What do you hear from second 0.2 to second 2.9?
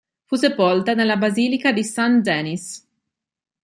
Fu sepolta nella Basilica di Saint Denis.